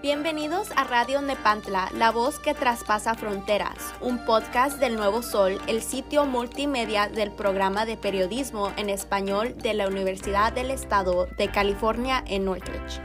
Bienvenidos 0.00 0.68
a 0.76 0.84
Radio 0.84 1.20
Nepantla, 1.22 1.90
la 1.94 2.10
voz 2.10 2.38
que 2.38 2.54
traspasa 2.54 3.14
fronteras, 3.14 3.76
un 4.00 4.24
podcast 4.24 4.78
del 4.78 4.96
Nuevo 4.96 5.22
Sol, 5.22 5.60
el 5.66 5.82
sitio 5.82 6.24
multimedia 6.24 7.08
del 7.08 7.30
programa 7.32 7.84
de 7.84 7.96
periodismo 7.96 8.72
en 8.76 8.88
español 8.88 9.54
de 9.58 9.74
la 9.74 9.88
Universidad 9.88 10.52
del 10.52 10.70
Estado 10.70 11.26
de 11.36 11.50
California 11.50 12.24
en 12.26 12.46
Northridge. 12.46 13.03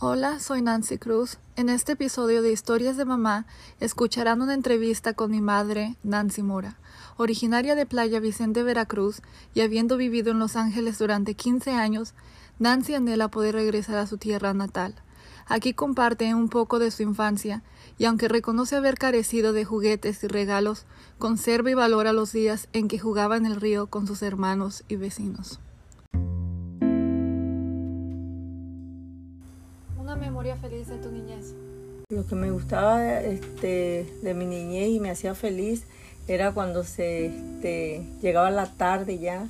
Hola, 0.00 0.38
soy 0.38 0.62
Nancy 0.62 0.96
Cruz. 0.96 1.38
En 1.56 1.68
este 1.68 1.94
episodio 1.94 2.40
de 2.40 2.52
Historias 2.52 2.96
de 2.96 3.04
Mamá 3.04 3.46
escucharán 3.80 4.40
una 4.40 4.54
entrevista 4.54 5.12
con 5.14 5.32
mi 5.32 5.40
madre, 5.40 5.96
Nancy 6.04 6.44
Mora, 6.44 6.78
originaria 7.16 7.74
de 7.74 7.84
Playa 7.84 8.20
Vicente, 8.20 8.62
Veracruz, 8.62 9.22
y 9.54 9.62
habiendo 9.62 9.96
vivido 9.96 10.30
en 10.30 10.38
Los 10.38 10.54
Ángeles 10.54 11.00
durante 11.00 11.34
15 11.34 11.72
años, 11.72 12.14
Nancy 12.60 12.94
anhela 12.94 13.26
poder 13.26 13.56
regresar 13.56 13.96
a 13.96 14.06
su 14.06 14.18
tierra 14.18 14.54
natal. 14.54 14.94
Aquí 15.48 15.74
comparte 15.74 16.32
un 16.32 16.48
poco 16.48 16.78
de 16.78 16.92
su 16.92 17.02
infancia, 17.02 17.64
y 17.98 18.04
aunque 18.04 18.28
reconoce 18.28 18.76
haber 18.76 18.98
carecido 18.98 19.52
de 19.52 19.64
juguetes 19.64 20.22
y 20.22 20.28
regalos, 20.28 20.86
conserva 21.18 21.72
y 21.72 21.74
valora 21.74 22.12
los 22.12 22.30
días 22.30 22.68
en 22.72 22.86
que 22.86 23.00
jugaba 23.00 23.36
en 23.36 23.46
el 23.46 23.56
río 23.56 23.88
con 23.88 24.06
sus 24.06 24.22
hermanos 24.22 24.84
y 24.86 24.94
vecinos. 24.94 25.58
Feliz 30.56 30.86
de 30.86 30.98
tu 30.98 31.10
niñez? 31.10 31.52
Lo 32.10 32.24
que 32.24 32.34
me 32.36 32.50
gustaba 32.50 33.20
este, 33.20 34.06
de 34.22 34.34
mi 34.34 34.46
niñez 34.46 34.88
y 34.88 35.00
me 35.00 35.10
hacía 35.10 35.34
feliz 35.34 35.84
era 36.28 36.52
cuando 36.52 36.84
se 36.84 37.26
este, 37.26 38.06
llegaba 38.22 38.50
la 38.50 38.66
tarde 38.66 39.18
ya 39.18 39.48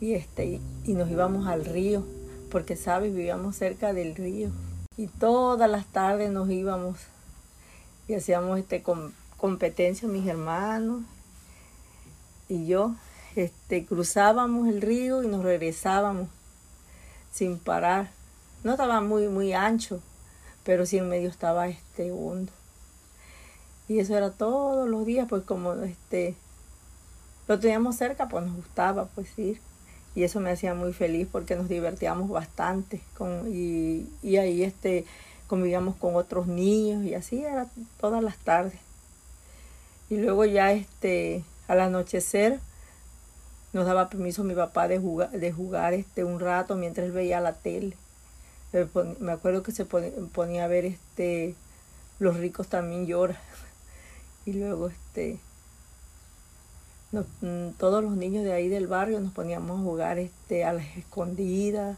y, 0.00 0.14
este, 0.14 0.60
y 0.84 0.94
nos 0.94 1.10
íbamos 1.10 1.46
al 1.46 1.66
río, 1.66 2.04
porque 2.50 2.74
sabes, 2.74 3.14
vivíamos 3.14 3.56
cerca 3.56 3.92
del 3.92 4.14
río. 4.16 4.48
Y 4.96 5.08
todas 5.08 5.70
las 5.70 5.86
tardes 5.86 6.30
nos 6.30 6.48
íbamos 6.48 6.98
y 8.08 8.14
hacíamos 8.14 8.58
este, 8.58 8.82
competencia 9.36 10.08
mis 10.08 10.26
hermanos 10.26 11.02
y 12.48 12.66
yo. 12.66 12.94
Este, 13.36 13.84
cruzábamos 13.84 14.68
el 14.68 14.80
río 14.80 15.22
y 15.22 15.26
nos 15.26 15.42
regresábamos 15.42 16.28
sin 17.30 17.58
parar. 17.58 18.10
No 18.62 18.72
estaba 18.72 19.00
muy, 19.00 19.28
muy 19.28 19.52
ancho, 19.52 20.00
pero 20.64 20.86
sí 20.86 20.98
en 20.98 21.08
medio 21.08 21.28
estaba 21.28 21.68
este 21.68 22.10
hondo. 22.10 22.52
Y 23.86 23.98
eso 23.98 24.16
era 24.16 24.30
todos 24.30 24.88
los 24.88 25.04
días, 25.04 25.26
pues 25.28 25.42
como 25.44 25.74
este 25.74 26.34
lo 27.46 27.58
teníamos 27.60 27.96
cerca, 27.96 28.28
pues 28.28 28.44
nos 28.46 28.56
gustaba 28.56 29.06
pues 29.14 29.38
ir. 29.38 29.60
Y 30.14 30.22
eso 30.22 30.40
me 30.40 30.50
hacía 30.50 30.74
muy 30.74 30.92
feliz 30.92 31.28
porque 31.30 31.56
nos 31.56 31.68
divertíamos 31.68 32.30
bastante 32.30 33.02
con, 33.18 33.52
y, 33.52 34.08
y 34.22 34.36
ahí 34.36 34.62
este 34.62 35.04
convivíamos 35.48 35.96
con 35.96 36.16
otros 36.16 36.46
niños 36.46 37.04
y 37.04 37.14
así 37.14 37.44
era 37.44 37.68
todas 38.00 38.22
las 38.22 38.38
tardes. 38.38 38.80
Y 40.08 40.16
luego 40.16 40.44
ya 40.44 40.72
este 40.72 41.44
al 41.68 41.80
anochecer 41.80 42.60
nos 43.72 43.86
daba 43.86 44.08
permiso 44.08 44.44
mi 44.44 44.54
papá 44.54 44.88
de 44.88 44.98
jugar, 44.98 45.30
de 45.30 45.52
jugar 45.52 45.94
este 45.94 46.24
un 46.24 46.40
rato 46.40 46.76
mientras 46.76 47.06
él 47.06 47.12
veía 47.12 47.40
la 47.40 47.54
tele 47.54 47.96
me 49.20 49.32
acuerdo 49.32 49.62
que 49.62 49.70
se 49.72 49.84
ponía 49.84 50.64
a 50.64 50.68
ver 50.68 50.84
este 50.84 51.54
los 52.18 52.36
ricos 52.36 52.68
también 52.68 53.06
lloran. 53.06 53.38
Y 54.46 54.52
luego 54.52 54.88
este 54.88 55.40
mm, 57.12 57.70
todos 57.78 58.04
los 58.04 58.14
niños 58.14 58.44
de 58.44 58.52
ahí 58.52 58.68
del 58.68 58.86
barrio 58.86 59.18
nos 59.20 59.32
poníamos 59.32 59.80
a 59.80 59.82
jugar 59.82 60.18
este 60.18 60.64
a 60.64 60.72
las 60.72 60.84
escondidas. 60.98 61.96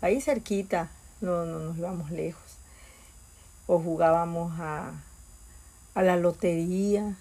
Ahí 0.00 0.20
cerquita 0.20 0.90
no, 1.20 1.44
no 1.44 1.60
nos 1.60 1.78
íbamos 1.78 2.10
lejos. 2.10 2.42
O 3.66 3.78
jugábamos 3.78 4.58
a, 4.58 4.90
a 5.94 6.02
la 6.02 6.16
lotería. 6.16 7.16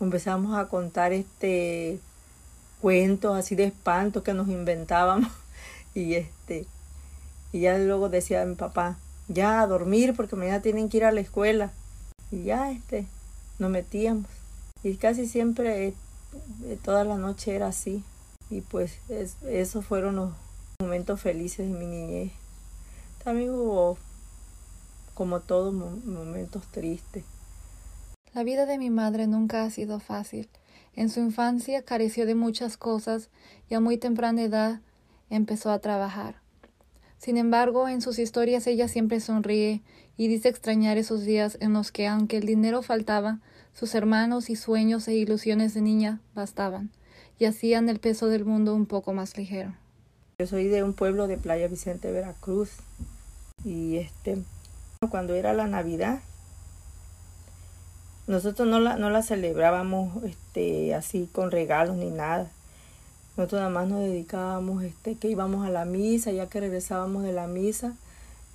O 0.00 0.04
empezábamos 0.04 0.56
a 0.58 0.68
contar 0.68 1.12
este 1.12 2.00
cuentos 2.80 3.36
así 3.36 3.54
de 3.54 3.64
espanto 3.64 4.22
que 4.22 4.32
nos 4.34 4.48
inventábamos. 4.48 5.30
Y 5.96 6.14
este 6.14 6.66
y 7.54 7.60
ya 7.60 7.78
luego 7.78 8.08
decía 8.08 8.44
mi 8.46 8.56
papá, 8.56 8.98
ya 9.28 9.60
a 9.60 9.68
dormir 9.68 10.14
porque 10.16 10.34
mañana 10.34 10.60
tienen 10.60 10.88
que 10.88 10.96
ir 10.96 11.04
a 11.04 11.12
la 11.12 11.20
escuela. 11.20 11.70
Y 12.32 12.42
ya 12.42 12.72
este, 12.72 13.06
nos 13.60 13.70
metíamos. 13.70 14.26
Y 14.82 14.96
casi 14.96 15.28
siempre, 15.28 15.86
eh, 15.86 16.78
toda 16.82 17.04
la 17.04 17.16
noche 17.16 17.54
era 17.54 17.68
así. 17.68 18.02
Y 18.50 18.62
pues 18.62 18.98
esos 19.46 19.86
fueron 19.86 20.16
los 20.16 20.32
momentos 20.80 21.20
felices 21.20 21.68
de 21.70 21.78
mi 21.78 21.86
niñez. 21.86 22.32
También 23.22 23.50
hubo, 23.50 23.98
como 25.14 25.38
todos, 25.38 25.72
momentos 25.72 26.66
tristes. 26.72 27.22
La 28.32 28.42
vida 28.42 28.66
de 28.66 28.78
mi 28.78 28.90
madre 28.90 29.28
nunca 29.28 29.62
ha 29.62 29.70
sido 29.70 30.00
fácil. 30.00 30.48
En 30.96 31.08
su 31.08 31.20
infancia 31.20 31.82
careció 31.82 32.26
de 32.26 32.34
muchas 32.34 32.76
cosas 32.76 33.28
y 33.70 33.76
a 33.76 33.80
muy 33.80 33.96
temprana 33.96 34.42
edad 34.42 34.80
empezó 35.30 35.70
a 35.70 35.78
trabajar. 35.78 36.42
Sin 37.24 37.38
embargo, 37.38 37.88
en 37.88 38.02
sus 38.02 38.18
historias 38.18 38.66
ella 38.66 38.86
siempre 38.86 39.18
sonríe 39.18 39.80
y 40.18 40.28
dice 40.28 40.50
extrañar 40.50 40.98
esos 40.98 41.24
días 41.24 41.56
en 41.62 41.72
los 41.72 41.90
que, 41.90 42.06
aunque 42.06 42.36
el 42.36 42.44
dinero 42.44 42.82
faltaba, 42.82 43.38
sus 43.72 43.94
hermanos 43.94 44.50
y 44.50 44.56
sueños 44.56 45.08
e 45.08 45.14
ilusiones 45.14 45.72
de 45.72 45.80
niña 45.80 46.20
bastaban 46.34 46.90
y 47.38 47.46
hacían 47.46 47.88
el 47.88 47.98
peso 47.98 48.26
del 48.26 48.44
mundo 48.44 48.74
un 48.74 48.84
poco 48.84 49.14
más 49.14 49.38
ligero. 49.38 49.72
Yo 50.38 50.46
soy 50.46 50.68
de 50.68 50.82
un 50.82 50.92
pueblo 50.92 51.26
de 51.26 51.38
Playa 51.38 51.66
Vicente, 51.66 52.12
Veracruz, 52.12 52.72
y 53.64 53.96
este, 53.96 54.42
cuando 55.08 55.32
era 55.32 55.54
la 55.54 55.66
Navidad, 55.66 56.20
nosotros 58.26 58.68
no 58.68 58.80
la, 58.80 58.96
no 58.96 59.08
la 59.08 59.22
celebrábamos 59.22 60.22
este, 60.24 60.94
así 60.94 61.26
con 61.32 61.50
regalos 61.50 61.96
ni 61.96 62.10
nada. 62.10 62.50
Nosotros 63.36 63.60
nada 63.60 63.70
más 63.70 63.88
nos 63.88 64.00
dedicábamos, 64.00 64.84
este, 64.84 65.16
que 65.16 65.28
íbamos 65.28 65.66
a 65.66 65.70
la 65.70 65.84
misa, 65.84 66.30
ya 66.30 66.46
que 66.46 66.60
regresábamos 66.60 67.24
de 67.24 67.32
la 67.32 67.48
misa, 67.48 67.94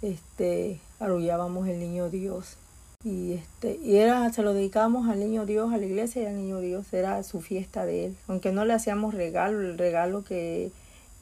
este, 0.01 0.79
arrullábamos 0.99 1.67
el 1.67 1.79
niño 1.79 2.09
Dios. 2.09 2.55
Y 3.03 3.33
este, 3.33 3.77
y 3.83 3.97
era, 3.97 4.31
se 4.31 4.41
lo 4.41 4.53
dedicábamos 4.53 5.09
al 5.09 5.19
niño 5.19 5.45
Dios, 5.45 5.73
a 5.73 5.77
la 5.77 5.85
iglesia 5.85 6.23
y 6.23 6.25
al 6.25 6.35
niño 6.35 6.59
Dios, 6.59 6.93
era 6.93 7.21
su 7.23 7.41
fiesta 7.41 7.85
de 7.85 8.05
él. 8.05 8.17
Aunque 8.27 8.51
no 8.51 8.63
le 8.63 8.73
hacíamos 8.73 9.13
regalo, 9.13 9.59
el 9.59 9.77
regalo 9.77 10.23
que 10.23 10.71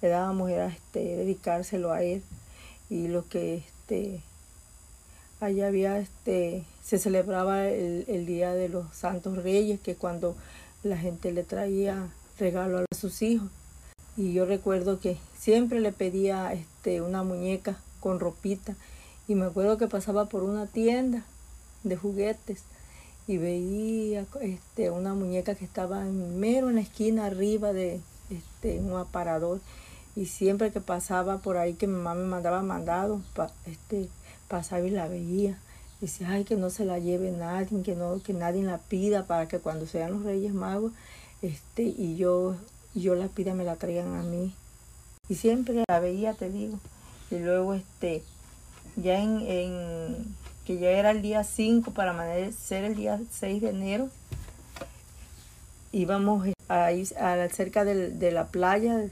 le 0.01 0.07
dábamos 0.07 0.50
era 0.51 0.68
este, 0.68 1.00
dedicárselo 1.18 1.91
a 1.91 2.03
él. 2.03 2.22
Y 2.89 3.07
lo 3.07 3.28
que 3.28 3.57
este 3.57 4.22
allá 5.39 5.68
había 5.68 6.00
este 6.00 6.63
se 6.84 6.97
celebraba 6.97 7.68
el, 7.68 8.06
el 8.07 8.25
día 8.25 8.53
de 8.53 8.69
los 8.69 8.95
santos 8.95 9.38
reyes 9.44 9.79
que 9.79 9.95
cuando 9.95 10.35
la 10.84 10.97
gente 10.97 11.31
le 11.31 11.44
traía 11.44 12.07
regalo 12.37 12.79
a 12.79 12.95
sus 12.95 13.21
hijos. 13.21 13.49
Y 14.15 14.33
yo 14.33 14.45
recuerdo 14.45 14.99
que 14.99 15.17
siempre 15.37 15.79
le 15.79 15.91
pedía 15.91 16.51
este, 16.53 17.01
una 17.01 17.23
muñeca 17.23 17.77
con 17.99 18.19
ropita. 18.19 18.75
Y 19.27 19.35
me 19.35 19.45
acuerdo 19.45 19.77
que 19.77 19.87
pasaba 19.87 20.25
por 20.25 20.43
una 20.43 20.65
tienda 20.67 21.25
de 21.83 21.97
juguetes 21.97 22.63
y 23.27 23.37
veía 23.37 24.25
este, 24.41 24.89
una 24.89 25.13
muñeca 25.13 25.55
que 25.55 25.65
estaba 25.65 26.03
mero 26.03 26.69
en 26.69 26.75
la 26.75 26.81
esquina 26.81 27.25
arriba 27.25 27.73
de 27.73 28.01
este, 28.29 28.79
un 28.79 28.97
aparador. 28.97 29.59
Y 30.15 30.25
siempre 30.25 30.71
que 30.71 30.81
pasaba 30.81 31.37
por 31.37 31.57
ahí, 31.57 31.73
que 31.73 31.85
mi 31.85 31.93
mamá 31.93 32.15
me 32.15 32.25
mandaba 32.25 32.63
mandado, 32.63 33.21
este, 33.65 34.09
pasaba 34.47 34.88
y 34.88 34.89
la 34.89 35.07
veía. 35.07 35.59
Decía, 36.01 36.29
ay, 36.31 36.44
que 36.44 36.56
no 36.56 36.69
se 36.69 36.85
la 36.85 37.00
lleve 37.00 37.31
nadie, 37.31 37.83
que, 37.83 37.95
no, 37.95 38.21
que 38.23 38.33
nadie 38.33 38.63
la 38.63 38.77
pida 38.77 39.25
para 39.25 39.47
que 39.47 39.59
cuando 39.59 39.85
sean 39.88 40.12
los 40.12 40.23
Reyes 40.23 40.53
Magos, 40.53 40.94
este, 41.42 41.84
y 41.84 42.18
yo, 42.18 42.56
yo 42.94 43.16
la 43.16 43.28
pida 43.28 43.54
me 43.54 43.63
la 43.63 43.75
traigan 43.75 44.16
a 44.16 44.24
mí. 44.24 44.54
Y 45.30 45.36
siempre 45.36 45.84
la 45.88 46.00
veía, 46.00 46.34
te 46.34 46.50
digo. 46.50 46.80
Y 47.31 47.39
luego, 47.39 47.74
este, 47.74 48.24
ya 48.95 49.19
en, 49.19 49.42
en 49.42 50.36
que 50.66 50.78
ya 50.78 50.89
era 50.89 51.12
el 51.12 51.22
día 51.22 51.45
5 51.45 51.92
para 51.92 52.12
amanecer 52.12 52.84
el 52.84 52.95
día 52.95 53.19
6 53.31 53.62
de 53.62 53.69
enero, 53.69 54.10
íbamos 55.94 56.45
ahí 56.68 57.07
a, 57.18 57.48
cerca 57.50 57.86
de, 57.86 58.31
la 58.31 58.48
playa 58.48 59.06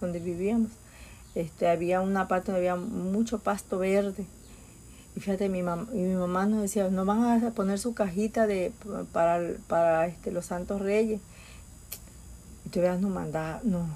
donde 0.00 0.18
vivíamos. 0.18 0.70
Este, 1.34 1.68
había 1.68 2.00
una 2.00 2.26
parte 2.26 2.52
donde 2.52 2.68
había 2.68 2.82
mucho 2.82 3.38
pasto 3.38 3.78
verde. 3.78 4.24
Y 5.14 5.20
fíjate, 5.20 5.50
mi, 5.50 5.62
mamá, 5.62 5.88
y 5.92 5.98
mi 5.98 6.14
mamá 6.14 6.46
nos 6.46 6.62
decía, 6.62 6.88
no 6.88 7.04
van 7.04 7.44
a 7.44 7.50
poner 7.50 7.78
su 7.78 7.92
cajita 7.92 8.46
de, 8.46 8.72
para, 9.12 9.42
para 9.66 10.06
este, 10.06 10.30
los 10.30 10.46
santos 10.46 10.80
reyes. 10.80 11.20
Todavía 12.70 13.00
nos 13.00 13.10
mandaba, 13.10 13.60
nos, 13.64 13.88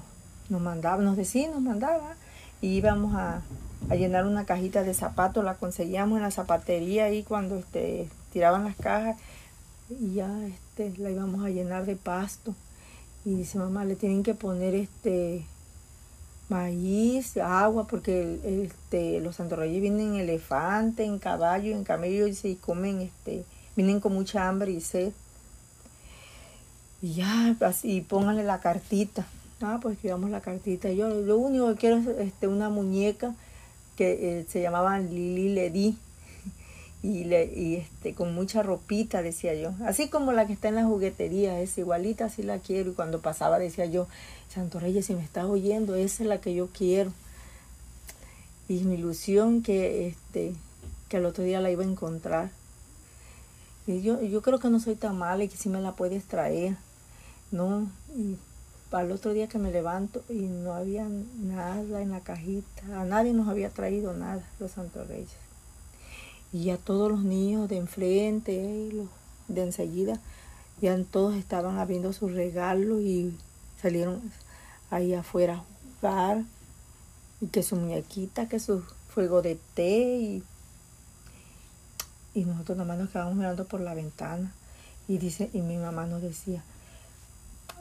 nos 0.49 0.61
mandaba, 0.61 1.01
nos 1.01 1.17
decía, 1.17 1.49
nos 1.49 1.61
mandaba. 1.61 2.15
y 2.61 2.67
íbamos 2.67 3.15
a, 3.15 3.41
a 3.89 3.95
llenar 3.95 4.25
una 4.25 4.45
cajita 4.45 4.83
de 4.83 4.93
zapatos, 4.93 5.43
la 5.43 5.55
conseguíamos 5.55 6.17
en 6.17 6.23
la 6.23 6.31
zapatería 6.31 7.05
ahí 7.05 7.23
cuando 7.23 7.57
este, 7.57 8.09
tiraban 8.31 8.63
las 8.63 8.75
cajas 8.75 9.17
y 9.89 10.15
ya 10.15 10.29
este, 10.47 10.93
la 10.97 11.11
íbamos 11.11 11.45
a 11.45 11.49
llenar 11.49 11.85
de 11.85 11.95
pasto. 11.95 12.55
Y 13.25 13.35
dice 13.35 13.57
mamá, 13.57 13.85
le 13.85 13.95
tienen 13.95 14.23
que 14.23 14.33
poner 14.33 14.75
este 14.75 15.45
maíz, 16.49 17.37
agua, 17.37 17.87
porque 17.87 18.39
este, 18.65 19.21
los 19.21 19.37
santorreyes 19.37 19.81
vienen 19.81 20.15
en 20.15 20.21
elefante, 20.21 21.03
en 21.05 21.19
caballo, 21.19 21.71
en 21.71 21.83
camello 21.83 22.27
y 22.27 22.33
se 22.33 22.57
comen, 22.57 23.01
este, 23.01 23.45
vienen 23.75 23.99
con 23.99 24.13
mucha 24.13 24.47
hambre 24.47 24.71
y 24.71 24.81
sed. 24.81 25.13
Y 27.03 27.15
ya, 27.15 27.53
así, 27.59 27.99
pónganle 27.99 28.45
la 28.45 28.61
cartita. 28.61 29.25
Ah, 29.61 29.77
pues 29.81 29.95
escribamos 29.95 30.29
la 30.29 30.39
cartita. 30.39 30.89
Yo 30.89 31.09
lo 31.09 31.37
único 31.37 31.67
que 31.67 31.75
quiero 31.75 31.97
es 31.97 32.07
este, 32.07 32.47
una 32.47 32.69
muñeca 32.69 33.35
que 33.97 34.39
eh, 34.39 34.45
se 34.47 34.61
llamaba 34.61 34.97
Lili 34.99 35.49
Ledi 35.49 35.97
y, 37.03 37.25
le, 37.25 37.43
y 37.53 37.75
este, 37.75 38.13
con 38.13 38.33
mucha 38.33 38.63
ropita, 38.63 39.21
decía 39.21 39.53
yo. 39.53 39.73
Así 39.85 40.07
como 40.07 40.31
la 40.31 40.47
que 40.47 40.53
está 40.53 40.69
en 40.69 40.75
la 40.75 40.85
juguetería, 40.85 41.59
es 41.59 41.77
igualita, 41.77 42.23
así 42.25 42.41
la 42.41 42.59
quiero. 42.59 42.91
Y 42.91 42.93
cuando 42.93 43.19
pasaba 43.19 43.59
decía 43.59 43.85
yo, 43.85 44.07
Santo 44.47 44.79
Reyes, 44.79 45.05
si 45.05 45.13
me 45.13 45.25
estás 45.25 45.43
oyendo, 45.43 45.95
esa 45.95 46.23
es 46.23 46.29
la 46.29 46.39
que 46.39 46.55
yo 46.55 46.67
quiero. 46.67 47.11
Y 48.69 48.79
mi 48.85 48.95
ilusión 48.95 49.61
que, 49.61 50.07
este, 50.07 50.53
que 51.09 51.17
al 51.17 51.25
otro 51.25 51.43
día 51.43 51.59
la 51.59 51.69
iba 51.69 51.83
a 51.83 51.87
encontrar. 51.87 52.49
Y 53.87 54.01
yo, 54.03 54.21
yo 54.21 54.41
creo 54.41 54.59
que 54.59 54.69
no 54.69 54.79
soy 54.79 54.95
tan 54.95 55.17
mala 55.17 55.43
y 55.43 55.49
que 55.49 55.57
sí 55.57 55.67
me 55.67 55.81
la 55.81 55.97
puedes 55.97 56.23
traer. 56.23 56.77
No, 57.53 57.87
y 58.15 58.35
para 58.89 59.05
el 59.05 59.11
otro 59.11 59.31
día 59.31 59.47
que 59.47 59.59
me 59.59 59.71
levanto 59.71 60.23
y 60.27 60.47
no 60.47 60.73
había 60.73 61.07
nada 61.07 62.01
en 62.01 62.09
la 62.09 62.21
cajita. 62.21 62.99
A 62.99 63.05
nadie 63.05 63.31
nos 63.31 63.47
había 63.47 63.69
traído 63.69 64.11
nada 64.13 64.43
los 64.59 64.71
Santos 64.71 65.07
Reyes. 65.07 65.29
Y 66.51 66.63
ya 66.63 66.77
todos 66.77 67.11
los 67.11 67.23
niños 67.23 67.69
de 67.69 67.77
enfrente, 67.77 68.89
los 68.91 69.07
de 69.49 69.65
enseguida, 69.65 70.19
ya 70.81 70.97
todos 71.03 71.35
estaban 71.35 71.77
abriendo 71.77 72.11
sus 72.11 72.31
regalos 72.31 73.01
y 73.01 73.37
salieron 73.79 74.19
ahí 74.89 75.13
afuera 75.13 75.57
a 75.57 75.63
jugar. 75.99 76.45
Y 77.39 77.49
que 77.49 77.61
su 77.61 77.75
muñequita, 77.75 78.49
que 78.49 78.59
su 78.59 78.81
fuego 79.09 79.43
de 79.43 79.59
té 79.75 80.17
y, 80.17 80.43
y 82.33 82.45
nosotros 82.45 82.79
nomás 82.79 82.97
nos 82.97 83.11
quedamos 83.11 83.35
mirando 83.35 83.65
por 83.65 83.79
la 83.79 83.93
ventana. 83.93 84.55
Y 85.07 85.19
dice, 85.19 85.51
y 85.53 85.61
mi 85.61 85.77
mamá 85.77 86.07
nos 86.07 86.23
decía, 86.23 86.63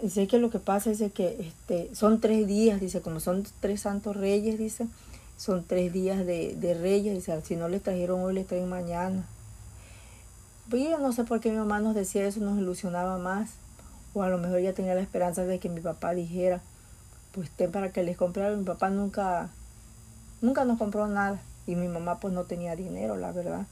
dice 0.02 0.26
que 0.26 0.38
lo 0.38 0.50
que 0.50 0.58
pasa 0.58 0.90
es 0.90 1.00
que 1.12 1.36
este, 1.40 1.94
son 1.94 2.20
tres 2.20 2.46
días, 2.46 2.80
dice, 2.80 3.00
como 3.00 3.20
son 3.20 3.44
tres 3.60 3.80
santos 3.80 4.16
reyes, 4.16 4.58
dice, 4.58 4.86
son 5.38 5.64
tres 5.64 5.92
días 5.92 6.26
de, 6.26 6.54
de 6.56 6.74
reyes, 6.74 7.14
dice, 7.14 7.40
si 7.42 7.56
no 7.56 7.68
les 7.68 7.82
trajeron 7.82 8.20
hoy, 8.20 8.34
les 8.34 8.46
traen 8.46 8.68
mañana. 8.68 9.24
Pues 10.68 10.82
yo 10.84 10.98
no 10.98 11.12
sé 11.12 11.24
por 11.24 11.40
qué 11.40 11.50
mi 11.50 11.58
mamá 11.58 11.80
nos 11.80 11.94
decía 11.94 12.26
eso, 12.26 12.40
nos 12.40 12.58
ilusionaba 12.58 13.18
más. 13.18 13.50
O 14.14 14.22
a 14.22 14.28
lo 14.28 14.38
mejor 14.38 14.60
ya 14.60 14.74
tenía 14.74 14.94
la 14.94 15.00
esperanza 15.00 15.44
de 15.44 15.58
que 15.58 15.68
mi 15.68 15.80
papá 15.80 16.12
dijera, 16.12 16.60
pues 17.32 17.50
ten 17.50 17.70
para 17.70 17.92
que 17.92 18.02
les 18.02 18.16
comprara. 18.16 18.54
Mi 18.56 18.64
papá 18.64 18.90
nunca, 18.90 19.50
nunca 20.40 20.64
nos 20.64 20.78
compró 20.78 21.06
nada. 21.08 21.40
Y 21.66 21.76
mi 21.76 21.88
mamá 21.88 22.20
pues 22.20 22.34
no 22.34 22.44
tenía 22.44 22.76
dinero, 22.76 23.16
la 23.16 23.32
verdad. 23.32 23.66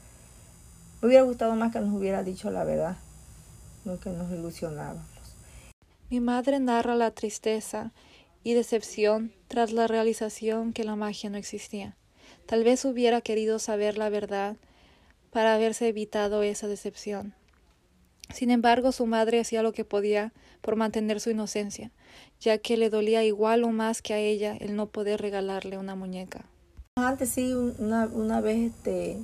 Me 1.01 1.07
hubiera 1.07 1.23
gustado 1.23 1.55
más 1.55 1.71
que 1.71 1.79
nos 1.79 1.93
hubiera 1.93 2.23
dicho 2.23 2.51
la 2.51 2.63
verdad, 2.63 2.95
no 3.85 3.99
que 3.99 4.11
nos 4.11 4.31
ilusionábamos. 4.31 5.10
Mi 6.11 6.19
madre 6.19 6.59
narra 6.59 6.93
la 6.95 7.11
tristeza 7.11 7.93
y 8.43 8.53
decepción 8.53 9.31
tras 9.47 9.71
la 9.71 9.87
realización 9.87 10.73
que 10.73 10.83
la 10.83 10.97
magia 10.97 11.29
no 11.29 11.37
existía. 11.37 11.95
Tal 12.45 12.65
vez 12.65 12.83
hubiera 12.83 13.21
querido 13.21 13.59
saber 13.59 13.97
la 13.97 14.09
verdad 14.09 14.57
para 15.31 15.53
haberse 15.53 15.87
evitado 15.87 16.43
esa 16.43 16.67
decepción. 16.67 17.33
Sin 18.29 18.51
embargo, 18.51 18.91
su 18.91 19.05
madre 19.05 19.39
hacía 19.39 19.63
lo 19.63 19.71
que 19.71 19.85
podía 19.85 20.33
por 20.59 20.75
mantener 20.75 21.21
su 21.21 21.29
inocencia, 21.29 21.91
ya 22.41 22.57
que 22.57 22.75
le 22.75 22.89
dolía 22.89 23.23
igual 23.23 23.63
o 23.63 23.69
más 23.69 24.01
que 24.01 24.13
a 24.13 24.17
ella 24.17 24.57
el 24.59 24.75
no 24.75 24.87
poder 24.87 25.21
regalarle 25.21 25.77
una 25.77 25.95
muñeca. 25.95 26.43
Antes 26.97 27.29
sí, 27.29 27.53
una, 27.53 28.07
una 28.07 28.41
vez 28.41 28.73
este, 28.73 29.17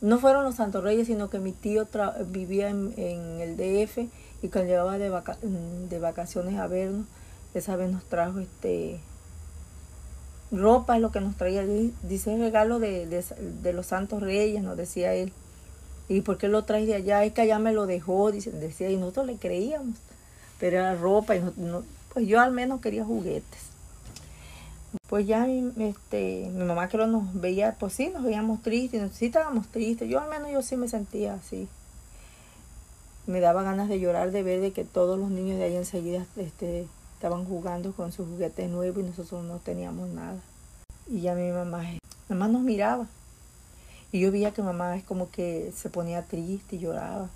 no 0.00 0.20
fueron 0.20 0.44
los 0.44 0.54
Santos 0.54 0.84
Reyes, 0.84 1.08
sino 1.08 1.28
que 1.28 1.40
mi 1.40 1.50
tío 1.50 1.88
vivía 2.28 2.68
en, 2.68 2.94
en 2.96 3.40
el 3.40 3.56
DF 3.56 4.08
y 4.42 4.48
cuando 4.48 4.70
llegaba 4.70 4.98
de, 4.98 5.10
de 5.88 5.98
vacaciones 5.98 6.58
a 6.58 6.66
vernos, 6.66 7.06
esa 7.54 7.76
vez 7.76 7.90
nos 7.90 8.04
trajo 8.04 8.38
este 8.38 9.00
ropa, 10.50 10.96
es 10.96 11.02
lo 11.02 11.10
que 11.10 11.20
nos 11.20 11.36
traía, 11.36 11.64
dice 12.02 12.36
regalo 12.38 12.78
de, 12.78 13.06
de, 13.06 13.72
los 13.72 13.86
santos 13.86 14.22
reyes, 14.22 14.62
nos 14.62 14.76
decía 14.76 15.14
él. 15.14 15.32
¿Y 16.08 16.22
por 16.22 16.38
qué 16.38 16.48
lo 16.48 16.64
traes 16.64 16.86
de 16.86 16.94
allá? 16.94 17.24
Es 17.24 17.34
que 17.34 17.42
allá 17.42 17.58
me 17.58 17.72
lo 17.72 17.86
dejó, 17.86 18.30
dice, 18.30 18.50
decía, 18.50 18.88
y 18.88 18.96
nosotros 18.96 19.26
le 19.26 19.36
creíamos, 19.36 19.98
pero 20.58 20.78
era 20.78 20.94
ropa, 20.94 21.36
y 21.36 21.42
no, 21.56 21.82
pues 22.14 22.26
yo 22.26 22.40
al 22.40 22.52
menos 22.52 22.80
quería 22.80 23.04
juguetes. 23.04 23.68
Pues 25.08 25.26
ya 25.26 25.46
este, 25.46 26.50
mi 26.54 26.64
mamá 26.64 26.88
creo 26.88 27.06
nos 27.06 27.38
veía, 27.38 27.76
pues 27.78 27.92
sí, 27.92 28.08
nos 28.08 28.22
veíamos 28.22 28.62
tristes, 28.62 29.10
sí 29.12 29.26
estábamos 29.26 29.68
tristes, 29.68 30.08
yo 30.08 30.20
al 30.20 30.30
menos 30.30 30.50
yo 30.50 30.62
sí 30.62 30.76
me 30.76 30.88
sentía 30.88 31.34
así 31.34 31.68
me 33.28 33.40
daba 33.40 33.62
ganas 33.62 33.90
de 33.90 34.00
llorar 34.00 34.30
de 34.30 34.42
ver 34.42 34.62
de 34.62 34.72
que 34.72 34.84
todos 34.84 35.18
los 35.18 35.30
niños 35.30 35.58
de 35.58 35.64
ahí 35.64 35.76
enseguida 35.76 36.24
este, 36.36 36.86
estaban 37.12 37.44
jugando 37.44 37.92
con 37.92 38.10
sus 38.10 38.26
juguetes 38.26 38.70
nuevos 38.70 38.98
y 38.98 39.06
nosotros 39.06 39.44
no 39.44 39.58
teníamos 39.58 40.08
nada. 40.08 40.40
Y 41.06 41.20
ya 41.20 41.34
mi 41.34 41.52
mamá, 41.52 41.84
mamá 42.30 42.48
nos 42.48 42.62
miraba. 42.62 43.06
Y 44.12 44.20
yo 44.20 44.32
veía 44.32 44.52
que 44.52 44.62
mamá 44.62 44.96
es 44.96 45.04
como 45.04 45.30
que 45.30 45.72
se 45.76 45.90
ponía 45.90 46.22
triste 46.22 46.76
y 46.76 46.78
lloraba. 46.78 47.28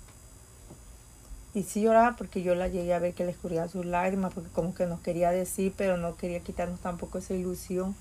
Y 1.53 1.61
sí 1.61 1.81
lloraba 1.81 2.15
porque 2.17 2.41
yo 2.41 2.55
la 2.55 2.67
llegué 2.69 2.95
a 2.95 2.99
ver 2.99 3.13
que 3.13 3.25
le 3.25 3.29
escurría 3.29 3.67
sus 3.67 3.85
lágrimas, 3.85 4.33
porque 4.33 4.49
como 4.49 4.73
que 4.73 4.87
nos 4.87 4.99
quería 4.99 5.29
decir, 5.29 5.75
pero 5.77 5.97
no 5.97 6.15
quería 6.17 6.39
quitarnos 6.39 6.79
tampoco 6.79 7.19
esa 7.19 7.35
ilusión 7.35 7.95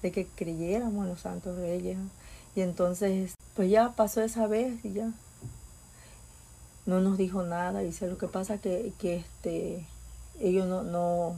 de 0.00 0.10
que 0.10 0.26
creyéramos 0.26 1.04
en 1.04 1.10
los 1.10 1.20
santos 1.20 1.58
reyes. 1.58 1.98
Y 2.56 2.62
entonces, 2.62 3.34
pues 3.54 3.68
ya 3.68 3.92
pasó 3.92 4.22
esa 4.22 4.46
vez 4.46 4.82
y 4.86 4.94
ya 4.94 5.12
no 6.86 7.00
nos 7.00 7.18
dijo 7.18 7.42
nada. 7.42 7.80
Dice, 7.80 8.08
lo 8.08 8.18
que 8.18 8.28
pasa 8.28 8.58
que, 8.58 8.92
que 8.98 9.16
este, 9.16 9.86
ellos 10.40 10.66
no, 10.66 10.82
no, 10.82 11.36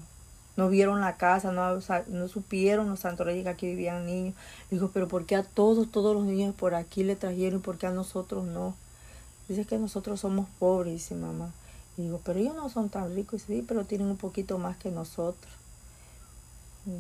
no 0.57 0.69
vieron 0.69 1.01
la 1.01 1.17
casa, 1.17 1.53
no, 1.53 1.79
no 2.09 2.29
supieron 2.29 2.89
los 2.89 3.01
santos 3.01 3.27
reyes 3.27 3.45
que 3.45 3.51
aquí 3.51 3.67
vivían 3.67 4.07
niños. 4.07 4.35
Dijo, 4.71 4.91
pero 4.93 5.09
¿por 5.09 5.27
qué 5.27 5.37
a 5.37 5.43
todos, 5.43 5.91
todos 5.91 6.15
los 6.15 6.25
niños 6.25 6.55
por 6.55 6.75
aquí 6.75 7.05
le 7.05 7.17
trajeron 7.17 7.61
y 7.61 7.63
por 7.63 7.79
qué 7.79 7.87
a 7.87 7.91
nosotros 7.91 8.45
no? 8.45 8.75
Dice 9.49 9.65
que 9.65 9.79
nosotros 9.79 10.21
somos 10.21 10.49
pobres, 10.59 10.95
dice 10.95 11.15
mamá. 11.15 11.53
Y 11.97 12.03
digo, 12.03 12.21
pero 12.25 12.41
ellos 12.41 12.55
no 12.55 12.69
son 12.69 12.89
tan 12.89 13.15
ricos. 13.15 13.43
sí, 13.43 13.65
pero 13.67 13.85
tienen 13.85 14.09
un 14.09 14.17
poquito 14.17 14.59
más 14.59 14.77
que 14.77 14.91
nosotros. 14.91 15.53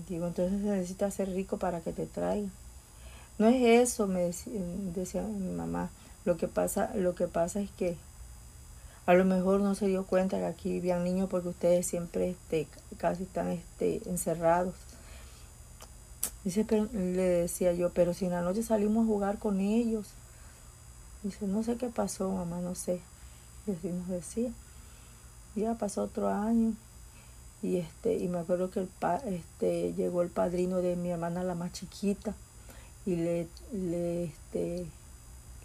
digo, 0.08 0.26
entonces 0.26 0.60
se 0.62 0.68
necesita 0.68 1.10
ser 1.10 1.30
rico 1.30 1.58
para 1.58 1.80
que 1.80 1.92
te 1.92 2.06
traigan. 2.06 2.52
No 3.38 3.48
es 3.48 3.90
eso, 3.90 4.06
me 4.06 4.20
decía, 4.20 4.60
decía 4.94 5.22
mi 5.22 5.50
mamá. 5.50 5.90
Lo 6.24 6.36
que 6.36 6.48
pasa, 6.48 6.92
lo 6.94 7.14
que 7.14 7.26
pasa 7.26 7.60
es 7.60 7.70
que 7.70 7.96
a 9.06 9.14
lo 9.14 9.24
mejor 9.24 9.60
no 9.60 9.74
se 9.76 9.86
dio 9.86 10.04
cuenta 10.04 10.38
que 10.38 10.46
aquí 10.46 10.72
vivían 10.72 11.04
niños 11.04 11.28
porque 11.30 11.48
ustedes 11.48 11.86
siempre 11.86 12.30
este, 12.30 12.66
casi 12.98 13.22
están 13.22 13.48
este, 13.50 14.02
encerrados. 14.08 14.74
Dice, 16.44 16.64
pero, 16.64 16.88
le 16.92 17.22
decía 17.22 17.72
yo, 17.72 17.90
pero 17.90 18.14
si 18.14 18.24
en 18.24 18.32
la 18.32 18.42
noche 18.42 18.64
salimos 18.64 19.04
a 19.04 19.06
jugar 19.06 19.38
con 19.38 19.60
ellos. 19.60 20.08
Dice, 21.22 21.46
no 21.46 21.62
sé 21.62 21.76
qué 21.76 21.88
pasó, 21.88 22.30
mamá, 22.30 22.60
no 22.60 22.74
sé. 22.74 23.00
Y 23.66 23.72
así 23.72 23.88
nos 23.88 24.08
decía. 24.08 24.50
Ya 25.54 25.74
pasó 25.74 26.02
otro 26.02 26.28
año. 26.28 26.74
Y 27.62 27.76
este, 27.78 28.16
y 28.16 28.28
me 28.28 28.38
acuerdo 28.38 28.70
que 28.70 28.80
el 28.80 28.88
este, 29.26 29.94
llegó 29.94 30.22
el 30.22 30.30
padrino 30.30 30.82
de 30.82 30.96
mi 30.96 31.10
hermana, 31.10 31.42
la 31.42 31.54
más 31.54 31.72
chiquita, 31.72 32.34
y 33.06 33.16
le, 33.16 33.48
le 33.72 34.24
este, 34.24 34.86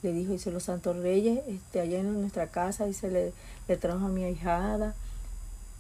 le 0.03 0.13
dijo, 0.13 0.31
dice, 0.31 0.51
los 0.51 0.63
santos 0.63 0.97
reyes, 0.97 1.41
este, 1.47 1.79
allá 1.79 1.99
en 1.99 2.19
nuestra 2.19 2.47
casa, 2.47 2.85
dice, 2.85 3.11
le, 3.11 3.33
le 3.67 3.77
trajo 3.77 4.05
a 4.05 4.09
mi 4.09 4.23
ahijada 4.23 4.95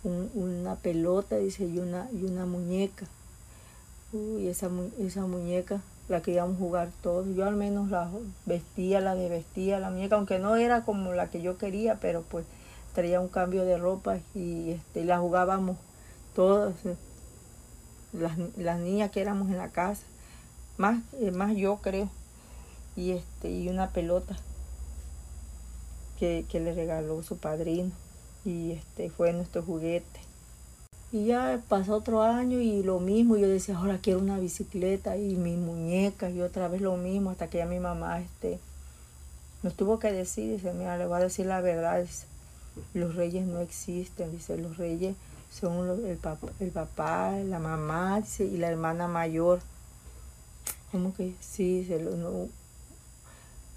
una 0.03 0.75
pelota, 0.77 1.37
dice, 1.37 1.65
y 1.65 1.79
una, 1.79 2.09
y 2.11 2.23
una 2.23 2.45
muñeca. 2.45 3.05
Uy, 4.13 4.47
esa, 4.47 4.69
esa 4.99 5.25
muñeca 5.27 5.81
la 6.09 6.21
queríamos 6.21 6.57
jugar 6.57 6.89
todos. 7.01 7.27
Yo 7.35 7.45
al 7.45 7.55
menos 7.55 7.89
la 7.89 8.09
vestía, 8.45 8.99
la 8.99 9.15
desvestía, 9.15 9.79
la 9.79 9.91
muñeca, 9.91 10.15
aunque 10.15 10.39
no 10.39 10.55
era 10.55 10.83
como 10.83 11.13
la 11.13 11.29
que 11.29 11.41
yo 11.41 11.57
quería, 11.57 11.95
pero 11.99 12.23
pues 12.23 12.45
traía 12.93 13.21
un 13.21 13.29
cambio 13.29 13.63
de 13.63 13.77
ropa 13.77 14.17
y 14.33 14.71
este, 14.71 15.05
la 15.05 15.19
jugábamos 15.19 15.77
todas, 16.35 16.73
las, 18.11 18.37
las 18.57 18.79
niñas 18.79 19.11
que 19.11 19.21
éramos 19.21 19.49
en 19.49 19.57
la 19.57 19.69
casa, 19.69 20.03
más, 20.77 20.99
eh, 21.19 21.31
más 21.31 21.55
yo 21.55 21.77
creo 21.77 22.09
y 22.95 23.11
este 23.11 23.51
y 23.51 23.69
una 23.69 23.89
pelota 23.91 24.37
que, 26.21 26.45
le 26.53 26.73
regaló 26.73 27.23
su 27.23 27.37
padrino 27.37 27.91
y 28.45 28.71
este 28.71 29.09
fue 29.09 29.33
nuestro 29.33 29.63
juguete 29.63 30.19
Y 31.11 31.25
ya 31.25 31.59
pasó 31.67 31.95
otro 31.95 32.21
año 32.21 32.59
y 32.61 32.83
lo 32.83 32.99
mismo, 32.99 33.37
yo 33.37 33.47
decía, 33.47 33.77
ahora 33.77 33.99
quiero 34.01 34.19
una 34.19 34.37
bicicleta 34.37 35.17
y 35.17 35.35
mis 35.35 35.57
muñecas 35.57 36.31
y 36.33 36.41
otra 36.41 36.67
vez 36.67 36.81
lo 36.81 36.95
mismo, 36.95 37.31
hasta 37.31 37.49
que 37.49 37.57
ya 37.57 37.65
mi 37.65 37.79
mamá 37.79 38.21
este, 38.21 38.59
nos 39.63 39.73
tuvo 39.75 39.97
que 39.97 40.11
decir, 40.11 40.51
dice, 40.53 40.73
mira, 40.73 40.97
le 40.97 41.07
voy 41.07 41.17
a 41.17 41.23
decir 41.23 41.47
la 41.47 41.59
verdad, 41.59 42.05
los 42.93 43.15
reyes 43.15 43.45
no 43.47 43.59
existen, 43.59 44.31
dice, 44.31 44.57
los 44.57 44.77
reyes 44.77 45.15
son 45.51 46.05
el, 46.05 46.17
papá, 46.17 46.47
el 46.59 46.69
papá, 46.69 47.31
la 47.31 47.57
mamá 47.59 48.21
y 48.39 48.57
la 48.57 48.69
hermana 48.69 49.07
mayor. 49.07 49.59
Como 50.91 51.13
que 51.13 51.33
sí, 51.39 51.79
dice, 51.79 51.99
no, 51.99 52.47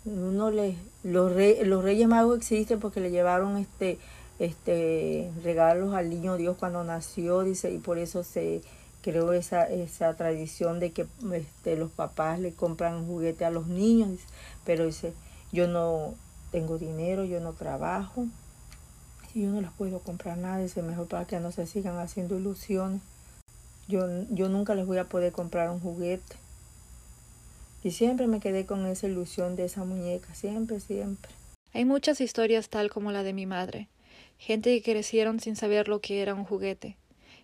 uno 0.05 0.51
le, 0.51 0.77
los, 1.03 1.33
los 1.65 1.85
reyes 1.85 2.09
magos 2.09 2.39
existen 2.39 2.81
porque 2.81 3.01
le 3.01 3.11
llevaron 3.11 3.57
este, 3.57 3.99
este 4.39 5.31
regalos 5.43 5.95
al 5.95 6.11
niño 6.11 6.37
Dios 6.37 6.57
cuando 6.59 6.85
nació, 6.85 7.43
dice, 7.43 7.73
y 7.73 7.79
por 7.79 7.99
eso 7.99 8.23
se 8.23 8.63
creó 9.03 9.33
esa, 9.33 9.65
esa 9.65 10.15
tradición 10.17 10.81
de 10.81 10.93
que 10.93 11.07
este, 11.33 11.77
los 11.77 11.91
papás 11.91 12.41
le 12.41 12.53
compran 12.53 12.95
un 12.95 13.07
juguete 13.07 13.45
a 13.45 13.51
los 13.51 13.67
niños, 13.67 14.19
pero 14.65 14.87
dice, 14.87 15.13
yo 15.53 15.69
no 15.69 16.15
tengo 16.51 16.79
dinero, 16.79 17.25
yo 17.25 17.41
no 17.41 17.53
trabajo, 17.53 18.27
y 19.35 19.43
yo 19.43 19.51
no 19.51 19.61
les 19.61 19.71
puedo 19.73 19.99
comprar 19.99 20.39
nada, 20.39 20.59
dice 20.59 20.83
mejor 20.83 21.09
para 21.09 21.27
que 21.27 21.41
no 21.41 21.53
se 21.53 21.67
sigan 21.67 21.99
haciendo 21.99 22.39
ilusiones. 22.39 23.03
Yo, 23.89 24.07
yo 24.31 24.49
nunca 24.49 24.75
les 24.75 24.87
voy 24.87 24.99
a 24.99 25.09
poder 25.09 25.33
comprar 25.33 25.69
un 25.71 25.81
juguete. 25.81 26.37
Y 27.85 27.91
siempre 27.91 28.27
me 28.27 28.41
quedé 28.41 28.65
con 28.65 28.87
esa 28.87 29.07
ilusión 29.07 29.57
de 29.57 29.67
esa 29.67 29.85
muñeca, 29.85 30.35
siempre, 30.35 30.81
siempre. 30.81 31.31
Hay 31.75 31.85
muchas 31.85 32.23
historias 32.23 32.71
tal 32.71 32.89
como 32.89 33.13
la 33.13 33.23
de 33.23 33.35
mi 33.35 33.45
madre. 33.45 33.89
Gente 34.39 34.75
que 34.75 34.93
crecieron 34.93 35.39
sin 35.39 35.55
saber 35.55 35.87
lo 35.89 36.01
que 36.01 36.23
era 36.23 36.35
un 36.35 36.45
juguete. 36.45 36.97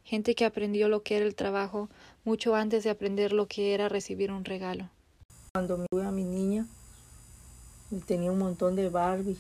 Gente 0.03 0.35
que 0.35 0.47
aprendió 0.47 0.89
lo 0.89 1.03
que 1.03 1.19
era 1.19 1.27
el 1.27 1.35
trabajo 1.35 1.91
mucho 2.25 2.55
antes 2.55 2.85
de 2.85 2.91
aprender 2.91 3.35
lo 3.35 3.49
que 3.49 3.75
era 3.75 3.91
recibir 3.91 4.33
un 4.33 4.47
regalo. 4.47 4.89
Cuando 5.53 5.77
me 5.77 5.85
fui 5.91 6.03
a 6.03 6.11
mi 6.11 6.25
niña, 6.25 6.67
tenía 8.07 8.33
un 8.33 8.39
montón 8.39 8.77
de 8.77 8.89
Barbie 8.89 9.37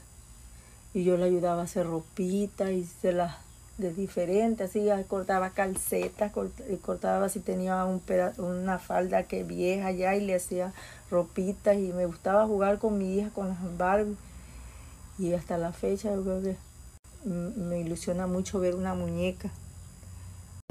y 0.93 1.03
yo 1.05 1.17
le 1.17 1.25
ayudaba 1.25 1.63
a 1.63 1.65
hacer 1.65 1.87
ropita 1.87 2.73
y 2.73 2.85
se 2.85 3.13
las 3.13 3.37
de 3.81 3.95
diferente, 3.95 4.65
así 4.65 4.89
cortaba 5.09 5.51
calcetas, 5.51 6.33
cortaba 6.83 7.29
si 7.29 7.41
tenía 7.41 7.85
un 7.85 8.03
una 8.39 8.79
falda 8.79 9.23
que 9.25 9.43
vieja 9.43 9.91
ya 9.91 10.15
y 10.15 10.25
le 10.25 10.35
hacía 10.35 10.73
ropitas 11.11 11.77
y 11.77 11.93
me 11.93 12.07
gustaba 12.07 12.47
jugar 12.47 12.79
con 12.79 12.99
mi 12.99 13.19
hija, 13.19 13.31
con 13.31 13.49
las 13.49 13.79
Barbie. 13.79 14.17
Y 15.19 15.33
hasta 15.35 15.59
la 15.59 15.73
fecha 15.73 16.15
yo 16.15 16.23
creo 16.23 16.43
que 16.43 16.57
me 17.25 17.81
ilusiona 17.81 18.27
mucho 18.27 18.61
ver 18.61 18.75
una 18.75 18.95
muñeca. 18.95 19.51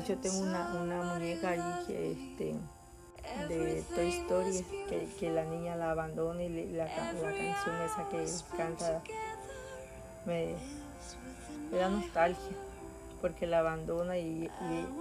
Yo 0.07 0.17
tengo 0.17 0.39
una, 0.39 0.73
una 0.81 1.01
muñeca 1.03 1.49
allí 1.49 1.85
que 1.87 2.11
este, 2.11 2.55
de 3.47 3.83
Toy 3.95 4.09
Story, 4.09 4.65
que, 5.19 5.29
la 5.31 5.45
niña 5.45 5.75
la 5.75 5.91
abandona 5.91 6.43
y 6.43 6.71
la, 6.71 6.85
la 6.85 6.91
canción 6.91 7.75
esa 7.85 8.07
que 8.09 8.25
canta 8.55 9.01
me, 10.25 10.55
da 11.71 11.89
nostalgia 11.89 12.68
porque 13.21 13.47
la 13.47 13.59
abandona 13.59 14.17
y, 14.17 14.49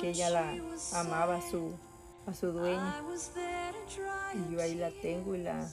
que 0.01 0.11
ella 0.11 0.31
la 0.31 0.55
amaba 0.95 1.37
a 1.37 1.43
su, 1.43 1.73
a 2.27 2.35
su 2.35 2.53
dueño. 2.53 2.95
Y 4.35 4.53
yo 4.53 4.61
ahí 4.61 4.75
la 4.75 4.91
tengo 5.03 5.35
y 5.35 5.39
la... 5.39 5.69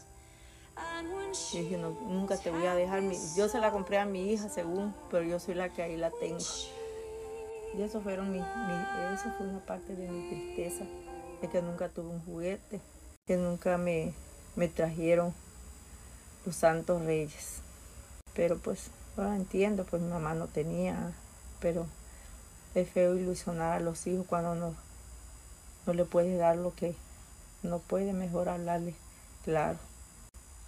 Y 1.53 1.59
dije, 1.59 1.77
no, 1.77 1.91
nunca 1.91 2.37
te 2.37 2.51
voy 2.51 2.65
a 2.65 2.75
dejar. 2.75 3.01
yo 3.37 3.47
se 3.47 3.59
la 3.59 3.71
compré 3.71 3.97
a 3.97 4.05
mi 4.05 4.31
hija 4.31 4.49
según, 4.49 4.93
pero 5.09 5.23
yo 5.23 5.39
soy 5.39 5.55
la 5.55 5.69
que 5.69 5.81
ahí 5.81 5.95
la 5.95 6.11
tengo. 6.11 6.43
Y 7.77 7.81
eso, 7.81 8.01
fueron 8.01 8.31
mi, 8.31 8.39
eso 8.39 9.31
fue 9.37 9.47
una 9.47 9.59
parte 9.65 9.95
de 9.95 10.07
mi 10.07 10.29
tristeza, 10.29 10.85
de 11.41 11.49
que 11.49 11.61
nunca 11.61 11.89
tuve 11.89 12.07
un 12.07 12.23
juguete, 12.23 12.79
que 13.25 13.37
nunca 13.37 13.77
me, 13.77 14.13
me 14.55 14.67
trajeron 14.67 15.33
los 16.45 16.55
santos 16.55 17.01
reyes. 17.03 17.61
Pero 18.33 18.57
pues 18.57 18.91
Ahora 19.17 19.37
entiendo, 19.37 19.85
pues 19.85 20.01
mi 20.01 20.09
mamá 20.09 20.33
no 20.33 20.47
tenía, 20.47 21.13
pero 21.61 21.87
es 22.75 22.89
feo 22.89 23.15
ilusionar 23.15 23.73
a 23.73 23.79
los 23.79 24.05
hijos 24.05 24.25
cuando 24.27 24.55
no, 24.55 24.75
no 25.85 25.93
le 25.93 26.05
puedes 26.05 26.37
dar 26.37 26.57
lo 26.57 26.75
que 26.75 26.95
no 27.63 27.79
puede, 27.79 28.13
mejor 28.13 28.49
hablarle 28.49 28.93
claro. 29.43 29.79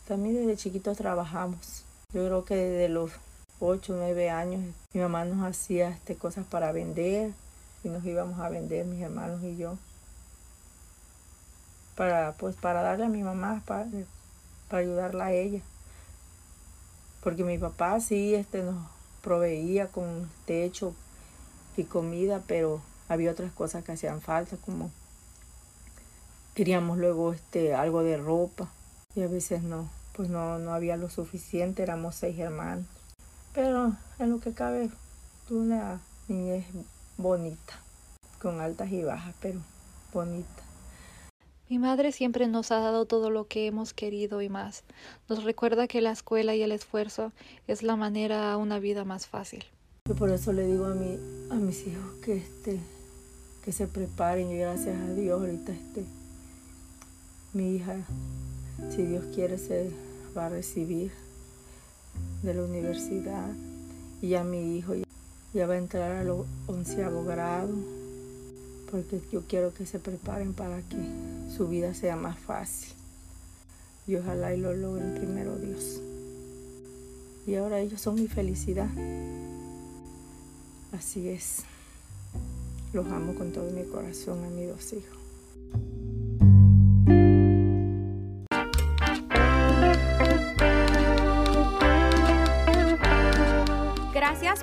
También 0.07 0.35
desde 0.35 0.57
chiquitos 0.57 0.97
trabajamos. 0.97 1.83
Yo 2.13 2.25
creo 2.25 2.45
que 2.45 2.55
desde 2.55 2.89
los 2.89 3.11
8 3.59 3.93
o 3.93 3.97
9 3.97 4.29
años 4.29 4.73
mi 4.93 5.01
mamá 5.01 5.25
nos 5.25 5.45
hacía 5.45 5.89
este, 5.89 6.15
cosas 6.15 6.45
para 6.45 6.71
vender 6.71 7.33
y 7.83 7.89
nos 7.89 8.03
íbamos 8.05 8.39
a 8.39 8.49
vender 8.49 8.85
mis 8.85 9.01
hermanos 9.01 9.43
y 9.43 9.57
yo. 9.57 9.77
Para, 11.95 12.33
pues, 12.33 12.55
para 12.55 12.81
darle 12.81 13.05
a 13.05 13.09
mi 13.09 13.23
mamá, 13.23 13.61
para, 13.65 13.87
para 14.69 14.81
ayudarla 14.81 15.25
a 15.25 15.33
ella 15.33 15.61
porque 17.27 17.43
mi 17.43 17.57
papá 17.57 17.99
sí 17.99 18.35
este, 18.35 18.63
nos 18.63 18.75
proveía 19.21 19.87
con 19.87 20.29
techo 20.45 20.95
y 21.77 21.83
comida, 21.85 22.43
pero 22.47 22.81
había 23.07 23.31
otras 23.31 23.51
cosas 23.51 23.83
que 23.83 23.93
hacían 23.93 24.21
falta, 24.21 24.57
como 24.57 24.91
queríamos 26.53 26.97
luego 26.97 27.33
este, 27.33 27.75
algo 27.75 28.03
de 28.03 28.17
ropa 28.17 28.69
y 29.15 29.21
a 29.21 29.27
veces 29.27 29.61
no, 29.63 29.89
pues 30.13 30.29
no, 30.29 30.59
no 30.59 30.73
había 30.73 30.97
lo 30.97 31.09
suficiente, 31.09 31.83
éramos 31.83 32.15
seis 32.15 32.37
hermanos. 32.39 32.85
Pero 33.53 33.95
en 34.19 34.29
lo 34.29 34.39
que 34.39 34.53
cabe, 34.53 34.89
tuve 35.47 35.59
una 35.59 36.01
niñez 36.27 36.65
bonita, 37.17 37.79
con 38.41 38.59
altas 38.59 38.91
y 38.91 39.03
bajas, 39.03 39.35
pero 39.39 39.59
bonita. 40.13 40.63
Mi 41.69 41.79
madre 41.79 42.11
siempre 42.11 42.47
nos 42.47 42.71
ha 42.71 42.79
dado 42.79 43.05
todo 43.05 43.29
lo 43.29 43.47
que 43.47 43.67
hemos 43.67 43.93
querido 43.93 44.41
y 44.41 44.47
más. 44.47 44.83
Nos 45.27 45.43
recuerda 45.43 45.87
que 45.87 45.99
la 45.99 46.11
escuela 46.11 46.55
y 46.55 46.61
el 46.61 46.71
esfuerzo 46.71 47.33
es 47.67 47.83
la 47.83 47.95
manera 47.97 48.53
a 48.53 48.57
una 48.57 48.79
vida 48.79 49.03
más 49.03 49.27
fácil. 49.27 49.65
Yo 50.07 50.15
por 50.15 50.29
eso 50.29 50.53
le 50.53 50.65
digo 50.65 50.85
a, 50.85 50.95
mi, 50.95 51.19
a 51.49 51.55
mis 51.55 51.85
hijos 51.85 52.05
que, 52.23 52.37
este, 52.37 52.79
que 53.65 53.73
se 53.73 53.87
preparen 53.87 54.49
y 54.49 54.57
gracias 54.57 54.95
a 54.95 55.13
Dios 55.13 55.39
ahorita 55.39 55.73
este, 55.73 56.05
mi 57.51 57.75
hija, 57.75 57.97
si 58.95 59.03
Dios 59.03 59.25
quiere, 59.35 59.57
se 59.57 59.91
va 60.35 60.45
a 60.45 60.49
recibir 60.49 61.11
de 62.41 62.53
la 62.53 62.63
universidad 62.63 63.49
y 64.21 64.29
ya 64.29 64.45
mi 64.45 64.77
hijo 64.77 64.93
ya 65.53 65.67
va 65.67 65.73
a 65.73 65.77
entrar 65.77 66.11
a 66.13 66.23
los 66.23 66.45
onceavo 66.67 67.25
grado 67.25 67.73
porque 68.89 69.21
yo 69.31 69.41
quiero 69.47 69.73
que 69.73 69.85
se 69.85 69.99
preparen 69.99 70.53
para 70.53 70.81
que 70.83 70.97
su 71.53 71.67
vida 71.67 71.93
sea 71.93 72.15
más 72.15 72.39
fácil. 72.39 72.93
Y 74.07 74.15
ojalá 74.15 74.53
y 74.53 74.61
lo 74.61 74.73
logren 74.73 75.15
primero 75.15 75.57
Dios. 75.57 75.99
Y 77.45 77.55
ahora 77.55 77.81
ellos 77.81 77.99
son 77.99 78.15
mi 78.15 78.27
felicidad. 78.27 78.87
Así 80.91 81.29
es. 81.29 81.63
Los 82.93 83.07
amo 83.07 83.35
con 83.35 83.51
todo 83.51 83.69
mi 83.71 83.83
corazón 83.83 84.43
a 84.43 84.49
mis 84.49 84.67
dos 84.67 84.93
hijos. 84.93 85.17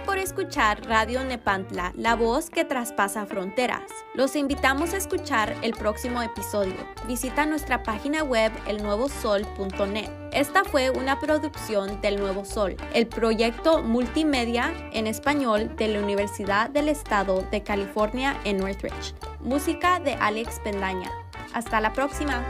por 0.07 0.19
escuchar 0.19 0.87
Radio 0.87 1.23
Nepantla, 1.25 1.93
la 1.97 2.17
voz 2.17 2.49
que 2.49 2.65
traspasa 2.65 3.27
fronteras. 3.27 3.83
Los 4.15 4.37
invitamos 4.37 4.95
a 4.95 4.97
escuchar 4.97 5.57
el 5.63 5.73
próximo 5.73 6.23
episodio. 6.23 6.77
Visita 7.09 7.47
nuestra 7.47 7.83
página 7.83 8.23
web 8.23 8.53
elnuevosol.net. 8.69 10.09
Esta 10.33 10.63
fue 10.63 10.91
una 10.91 11.19
producción 11.19 12.01
del 12.01 12.21
Nuevo 12.21 12.45
Sol, 12.45 12.77
el 12.93 13.09
proyecto 13.09 13.83
multimedia 13.83 14.73
en 14.93 15.09
español 15.09 15.75
de 15.75 15.89
la 15.89 15.99
Universidad 15.99 16.71
del 16.71 16.91
Estado 16.91 17.43
de 17.51 17.65
California 17.65 18.39
en 18.45 18.59
Northridge. 18.59 19.15
Música 19.41 19.99
de 19.99 20.15
Alex 20.15 20.61
Pendaña. 20.61 21.11
Hasta 21.53 21.81
la 21.81 21.93
próxima. 21.93 22.45